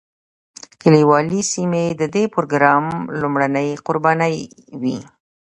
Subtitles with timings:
[0.81, 2.85] کلیوالي سیمې د دې پروګرام
[3.19, 4.37] لومړنۍ قربانۍ
[4.81, 4.97] وې.